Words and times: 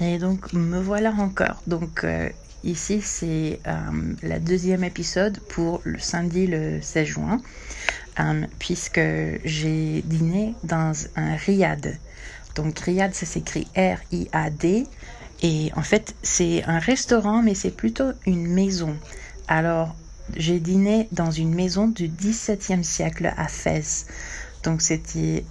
Et 0.00 0.18
donc 0.18 0.52
me 0.52 0.80
voilà 0.80 1.12
encore. 1.12 1.62
Donc 1.66 2.04
euh, 2.04 2.28
ici 2.64 3.00
c'est 3.00 3.60
euh, 3.66 4.14
la 4.22 4.38
deuxième 4.38 4.82
épisode 4.82 5.38
pour 5.48 5.80
le 5.84 5.98
samedi 5.98 6.46
le 6.46 6.80
16 6.82 7.06
juin, 7.06 7.40
euh, 8.18 8.46
puisque 8.58 9.00
j'ai 9.44 10.02
dîné 10.02 10.54
dans 10.64 10.92
un 11.16 11.36
riad. 11.36 11.98
Donc 12.56 12.78
riad 12.80 13.14
ça 13.14 13.26
s'écrit 13.26 13.68
R-I-A-D. 13.76 14.86
Et 15.42 15.70
en 15.76 15.82
fait 15.82 16.14
c'est 16.22 16.64
un 16.64 16.78
restaurant 16.78 17.42
mais 17.42 17.54
c'est 17.54 17.76
plutôt 17.76 18.12
une 18.26 18.48
maison. 18.48 18.96
Alors 19.46 19.94
j'ai 20.36 20.58
dîné 20.58 21.08
dans 21.12 21.30
une 21.30 21.54
maison 21.54 21.86
du 21.86 22.08
XVIIe 22.08 22.82
siècle 22.82 23.32
à 23.36 23.46
Fès. 23.46 24.06
Donc 24.64 24.82
c'était 24.82 25.44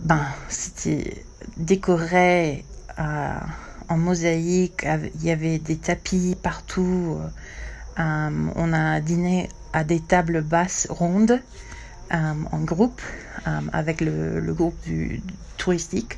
ben, 0.00 0.26
c'était 0.48 1.24
décoré 1.56 2.64
euh, 2.98 3.38
en 3.88 3.96
mosaïque. 3.96 4.86
Il 5.14 5.24
y 5.24 5.30
avait 5.30 5.58
des 5.58 5.76
tapis 5.76 6.36
partout. 6.40 7.18
Euh, 7.98 8.30
on 8.54 8.72
a 8.72 9.00
dîné 9.00 9.48
à 9.72 9.84
des 9.84 10.00
tables 10.00 10.42
basses 10.42 10.86
rondes 10.90 11.40
euh, 12.12 12.32
en 12.52 12.58
groupe 12.60 13.00
avec 13.72 14.00
le, 14.00 14.40
le, 14.40 14.54
groupe 14.54 14.76
du, 14.84 15.22
touristique. 15.56 16.16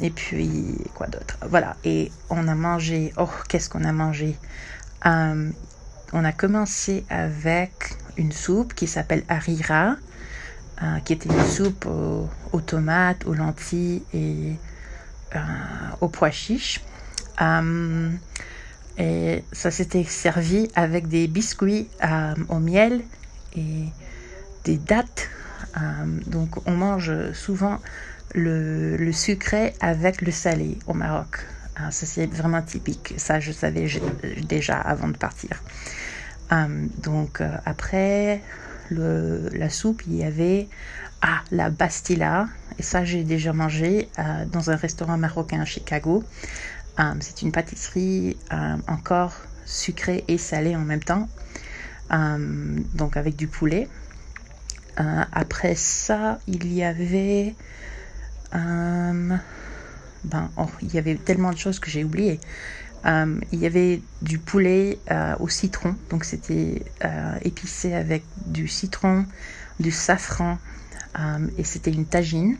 et 0.00 0.10
puis 0.10 0.78
quoi 0.94 1.08
d'autre 1.08 1.36
Voilà. 1.48 1.76
Et 1.84 2.12
on 2.30 2.46
a 2.46 2.54
mangé. 2.54 3.12
Oh, 3.16 3.28
qu'est-ce 3.48 3.68
qu'on 3.68 3.82
a 3.82 3.92
mangé 3.92 4.36
On 5.04 6.24
a 6.24 6.32
commencé 6.32 7.04
avec 7.10 7.96
une 8.16 8.30
soupe 8.30 8.72
qui 8.74 8.86
s'appelle 8.86 9.24
harira 9.28 9.96
euh, 10.82 10.98
qui 11.06 11.14
était 11.14 11.30
une 11.30 11.44
soupe 11.46 11.86
aux, 12.52 12.60
tomates, 12.60 13.24
aux 13.24 13.32
lentilles 13.32 14.02
et 14.12 14.52
euh, 15.34 15.38
aux 16.02 16.08
pois 16.08 16.30
chiches. 16.30 16.82
Euh, 17.40 18.10
et 18.98 19.42
ça 19.52 19.70
s'était 19.70 20.04
servi 20.04 20.68
avec 20.74 21.08
des 21.08 21.28
biscuits 21.28 21.88
au 22.50 22.58
miel 22.58 23.00
et 23.56 23.84
des 24.64 24.76
dattes. 24.76 25.30
donc 26.26 26.66
on 26.66 26.72
mange 26.72 27.32
souvent 27.32 27.80
le, 28.34 29.12
sucré 29.12 29.72
avec 29.80 30.20
le 30.20 30.30
salé 30.30 30.78
au 30.86 30.92
Maroc. 30.92 31.46
ça 31.90 32.04
c'est 32.06 32.26
vraiment 32.26 32.60
typique. 32.60 33.14
Ça 33.16 33.40
je 33.40 33.52
savais 33.52 33.86
déjà 34.46 34.78
avant 34.78 35.08
de 35.08 35.16
partir. 35.16 35.62
donc 36.50 37.42
après 37.64 38.42
la 38.90 39.70
soupe, 39.70 40.02
il 40.06 40.16
y 40.16 40.24
avait 40.24 40.68
ah, 41.22 41.42
la 41.50 41.70
bastilla. 41.70 42.46
Et 42.78 42.82
ça, 42.82 43.04
j'ai 43.04 43.24
déjà 43.24 43.52
mangé 43.52 44.08
euh, 44.18 44.44
dans 44.46 44.70
un 44.70 44.76
restaurant 44.76 45.16
marocain 45.16 45.60
à 45.60 45.64
Chicago. 45.64 46.24
Euh, 46.98 47.14
c'est 47.20 47.42
une 47.42 47.52
pâtisserie 47.52 48.36
euh, 48.52 48.76
encore 48.86 49.34
sucrée 49.64 50.24
et 50.28 50.38
salée 50.38 50.76
en 50.76 50.84
même 50.84 51.02
temps. 51.02 51.28
donc 52.94 53.16
avec 53.16 53.34
du 53.34 53.48
poulet. 53.48 53.88
après 54.96 55.74
ça, 55.74 56.38
il 56.46 56.72
y 56.72 56.84
avait... 56.84 57.54
ben, 58.52 59.40
oh, 60.56 60.70
il 60.82 60.94
y 60.94 60.98
avait 60.98 61.16
tellement 61.16 61.52
de 61.52 61.58
choses 61.58 61.80
que 61.80 61.90
j'ai 61.90 62.04
oubliées. 62.04 62.40
Euh, 63.04 63.38
il 63.52 63.60
y 63.60 63.66
avait 63.66 64.00
du 64.22 64.38
poulet 64.38 64.98
euh, 65.10 65.34
au 65.38 65.48
citron, 65.48 65.94
donc 66.10 66.24
c'était 66.24 66.82
euh, 67.04 67.34
épicé 67.42 67.94
avec 67.94 68.24
du 68.46 68.66
citron, 68.68 69.26
du 69.78 69.90
safran 69.90 70.58
et 71.56 71.64
c'était 71.64 71.92
une 71.92 72.04
tagine. 72.04 72.58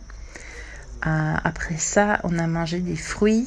après 1.02 1.76
ça, 1.76 2.20
on 2.24 2.38
a 2.38 2.46
mangé 2.46 2.80
des 2.80 2.96
fruits 2.96 3.46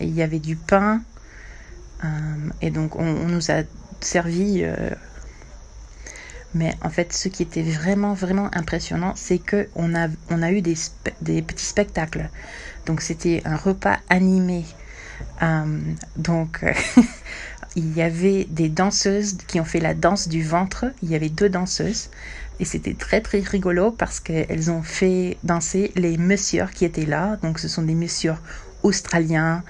et 0.00 0.06
il 0.06 0.14
y 0.14 0.22
avait 0.22 0.38
du 0.38 0.56
pain. 0.56 1.02
et 2.62 2.70
donc 2.70 2.96
on, 2.96 3.28
nous 3.28 3.50
a 3.50 3.64
servi 4.00 4.64
mais 6.54 6.74
en 6.80 6.88
fait, 6.88 7.12
ce 7.12 7.28
qui 7.28 7.42
était 7.42 7.62
vraiment, 7.62 8.14
vraiment 8.14 8.48
impressionnant, 8.54 9.12
c'est 9.14 9.40
qu'on 9.40 9.94
a, 9.94 10.08
on 10.30 10.40
a 10.40 10.52
eu 10.52 10.62
des, 10.62 10.76
des 11.20 11.42
petits 11.42 11.66
spectacles. 11.66 12.30
Donc, 12.86 13.00
c'était 13.00 13.42
un 13.44 13.56
repas 13.56 13.98
animé 14.08 14.64
donc, 16.16 16.62
euh, 16.62 16.72
il 17.76 17.94
y 17.96 18.02
avait 18.02 18.44
des 18.44 18.68
danseuses 18.68 19.38
qui 19.46 19.60
ont 19.60 19.64
fait 19.64 19.80
la 19.80 19.94
danse 19.94 20.28
du 20.28 20.42
ventre. 20.42 20.86
Il 21.02 21.10
y 21.10 21.14
avait 21.14 21.28
deux 21.28 21.48
danseuses. 21.48 22.10
Et 22.60 22.64
c'était 22.64 22.94
très 22.94 23.20
très 23.20 23.40
rigolo 23.40 23.90
parce 23.90 24.20
qu'elles 24.20 24.70
ont 24.70 24.82
fait 24.82 25.38
danser 25.42 25.90
les 25.96 26.16
messieurs 26.16 26.68
qui 26.72 26.84
étaient 26.84 27.06
là. 27.06 27.36
Donc 27.42 27.58
ce 27.58 27.66
sont 27.66 27.82
des 27.82 27.94
messieurs 27.94 28.36
australiens, 28.84 29.64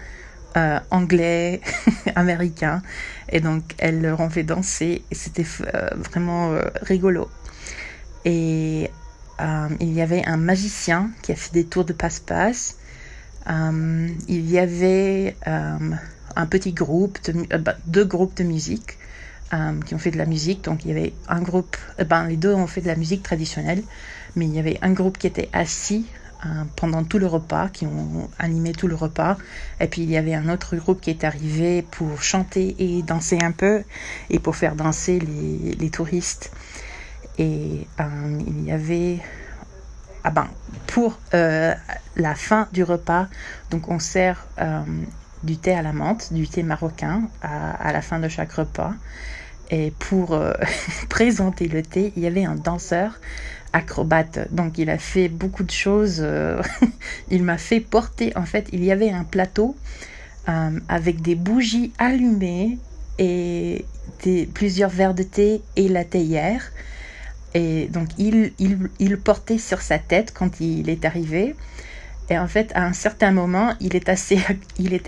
euh, 0.58 0.78
anglais, 0.90 1.62
américains. 2.14 2.82
Et 3.30 3.40
donc 3.40 3.74
elles 3.78 4.02
leur 4.02 4.20
ont 4.20 4.28
fait 4.28 4.42
danser 4.42 5.02
et 5.10 5.14
c'était 5.14 5.46
vraiment 5.94 6.54
rigolo. 6.82 7.30
Et 8.26 8.90
il 9.80 9.92
y 9.92 10.02
avait 10.02 10.24
un 10.26 10.36
magicien 10.36 11.10
qui 11.22 11.32
a 11.32 11.36
fait 11.36 11.54
des 11.54 11.64
tours 11.64 11.86
de 11.86 11.94
passe-passe. 11.94 12.76
Euh, 13.48 14.08
il 14.28 14.50
y 14.50 14.58
avait 14.58 15.36
euh, 15.46 15.78
un 16.36 16.46
petit 16.46 16.72
groupe, 16.72 17.18
euh, 17.28 17.58
bah, 17.58 17.76
deux 17.86 18.04
groupes 18.04 18.36
de 18.36 18.44
musique 18.44 18.98
qui 19.86 19.94
ont 19.94 19.98
fait 19.98 20.10
de 20.10 20.18
la 20.18 20.26
musique. 20.26 20.64
Donc 20.64 20.84
il 20.84 20.88
y 20.88 20.90
avait 20.90 21.12
un 21.28 21.40
groupe, 21.40 21.76
ben, 22.08 22.26
les 22.26 22.36
deux 22.36 22.52
ont 22.52 22.66
fait 22.66 22.80
de 22.80 22.88
la 22.88 22.96
musique 22.96 23.22
traditionnelle, 23.22 23.84
mais 24.34 24.46
il 24.46 24.52
y 24.52 24.58
avait 24.58 24.78
un 24.82 24.90
groupe 24.90 25.16
qui 25.16 25.28
était 25.28 25.48
assis 25.52 26.06
pendant 26.74 27.04
tout 27.04 27.20
le 27.20 27.28
repas, 27.28 27.68
qui 27.68 27.86
ont 27.86 28.28
animé 28.40 28.72
tout 28.72 28.88
le 28.88 28.96
repas. 28.96 29.36
Et 29.80 29.86
puis 29.86 30.02
il 30.02 30.10
y 30.10 30.16
avait 30.16 30.34
un 30.34 30.48
autre 30.48 30.74
groupe 30.74 31.00
qui 31.00 31.10
est 31.10 31.22
arrivé 31.22 31.82
pour 31.82 32.20
chanter 32.20 32.74
et 32.80 33.02
danser 33.04 33.38
un 33.42 33.52
peu 33.52 33.84
et 34.28 34.40
pour 34.40 34.56
faire 34.56 34.74
danser 34.74 35.20
les, 35.20 35.76
les 35.76 35.90
touristes. 35.90 36.50
Et 37.38 37.86
il 38.00 38.64
y 38.64 38.72
avait 38.72 39.20
ah 40.24 40.30
ben, 40.30 40.48
pour 40.86 41.18
euh, 41.34 41.74
la 42.16 42.34
fin 42.34 42.66
du 42.72 42.82
repas, 42.82 43.28
donc 43.70 43.90
on 43.90 43.98
sert 43.98 44.46
euh, 44.58 44.80
du 45.42 45.58
thé 45.58 45.74
à 45.74 45.82
la 45.82 45.92
menthe, 45.92 46.32
du 46.32 46.48
thé 46.48 46.62
marocain 46.62 47.28
à, 47.42 47.92
la 47.92 48.00
fin 48.00 48.18
de 48.18 48.28
chaque 48.28 48.52
repas. 48.52 48.94
Et 49.70 49.92
pour 49.98 50.32
euh, 50.32 50.54
présenter 51.10 51.68
le 51.68 51.82
thé, 51.82 52.14
il 52.16 52.22
y 52.22 52.26
avait 52.26 52.46
un 52.46 52.54
danseur 52.54 53.20
acrobate. 53.74 54.50
Donc 54.50 54.78
il 54.78 54.88
a 54.88 54.96
fait 54.96 55.28
beaucoup 55.28 55.62
de 55.62 55.70
choses. 55.70 56.26
il 57.30 57.42
m'a 57.42 57.58
fait 57.58 57.80
porter, 57.80 58.32
en 58.34 58.46
fait, 58.46 58.68
il 58.72 58.82
y 58.82 58.90
avait 58.92 59.10
un 59.10 59.24
plateau 59.24 59.76
avec 60.88 61.22
des 61.22 61.34
bougies 61.34 61.92
allumées 61.98 62.78
et 63.18 63.86
plusieurs 64.52 64.90
verres 64.90 65.14
de 65.14 65.22
thé 65.22 65.62
et 65.76 65.88
la 65.88 66.04
théière. 66.04 66.70
Et 67.54 67.86
donc, 67.86 68.08
il, 68.18 68.52
il, 68.58 69.16
portait 69.18 69.58
sur 69.58 69.80
sa 69.80 69.98
tête 69.98 70.32
quand 70.34 70.60
il 70.60 70.90
est 70.90 71.04
arrivé. 71.04 71.54
Et 72.28 72.38
en 72.38 72.48
fait, 72.48 72.72
à 72.74 72.84
un 72.84 72.92
certain 72.92 73.30
moment, 73.30 73.74
il 73.80 73.94
était 73.94 74.10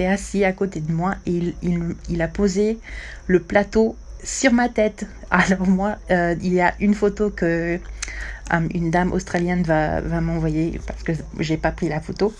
assis 0.07 0.45
à 0.45 0.53
côté 0.53 0.81
de 0.81 0.93
moi 0.93 1.17
et 1.27 1.55
il, 1.63 1.97
il, 2.09 2.23
a 2.23 2.29
posé 2.29 2.79
le 3.27 3.41
plateau 3.41 3.97
sur 4.23 4.53
ma 4.53 4.69
tête. 4.69 5.07
Alors 5.31 5.67
moi, 5.67 5.97
euh, 6.11 6.37
il 6.41 6.53
y 6.53 6.61
a 6.61 6.75
une 6.79 6.95
photo 6.95 7.31
que 7.31 7.79
euh, 8.53 8.69
une 8.75 8.91
dame 8.91 9.13
australienne 9.13 9.63
va, 9.63 10.01
va 10.01 10.21
m'envoyer 10.21 10.81
parce 10.87 11.03
que 11.03 11.13
j'ai 11.41 11.57
pas 11.57 11.73
pris 11.73 11.89
la 11.89 12.01
photo. 12.01 12.33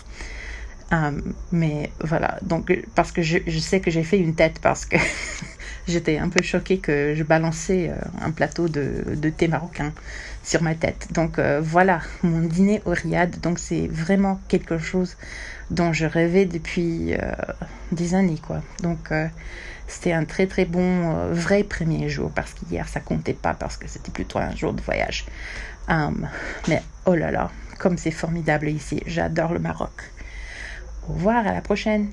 Euh, 0.93 1.11
mais 1.51 1.91
voilà, 1.99 2.37
donc 2.43 2.73
parce 2.95 3.11
que 3.11 3.21
je, 3.21 3.39
je 3.45 3.59
sais 3.59 3.81
que 3.81 3.91
j'ai 3.91 4.03
fait 4.03 4.19
une 4.19 4.35
tête 4.35 4.59
parce 4.61 4.85
que 4.85 4.95
j'étais 5.87 6.17
un 6.17 6.29
peu 6.29 6.41
choquée 6.43 6.79
que 6.79 7.13
je 7.15 7.23
balançais 7.23 7.89
euh, 7.89 7.95
un 8.21 8.31
plateau 8.31 8.67
de, 8.67 9.29
thé 9.29 9.47
marocain 9.47 9.93
sur 10.43 10.61
ma 10.61 10.75
tête. 10.75 11.07
Donc 11.11 11.39
euh, 11.39 11.59
voilà, 11.61 12.01
mon 12.23 12.41
dîner 12.41 12.81
au 12.85 12.91
Riyad. 12.91 13.39
Donc 13.39 13.59
c'est 13.59 13.87
vraiment 13.87 14.39
quelque 14.47 14.77
chose 14.77 15.17
dont 15.71 15.93
je 15.93 16.05
rêvais 16.05 16.45
depuis 16.45 17.13
euh, 17.13 17.31
des 17.91 18.15
années, 18.15 18.39
quoi. 18.45 18.61
Donc 18.81 19.09
c'était 19.87 20.13
un 20.13 20.25
très 20.25 20.47
très 20.47 20.65
bon 20.65 21.31
vrai 21.31 21.63
premier 21.63 22.09
jour 22.09 22.31
parce 22.31 22.53
qu'hier 22.53 22.87
ça 22.87 22.99
comptait 22.99 23.33
pas 23.33 23.53
parce 23.53 23.77
que 23.77 23.87
c'était 23.87 24.11
plutôt 24.11 24.39
un 24.39 24.55
jour 24.55 24.73
de 24.73 24.81
voyage. 24.81 25.25
mais 26.67 26.81
oh 27.05 27.15
là 27.15 27.31
là, 27.31 27.51
comme 27.79 27.97
c'est 27.97 28.11
formidable 28.11 28.69
ici, 28.69 29.01
j'adore 29.05 29.53
le 29.53 29.59
Maroc. 29.59 29.91
Au 31.09 31.13
revoir, 31.13 31.47
à 31.47 31.53
la 31.53 31.61
prochaine. 31.61 32.09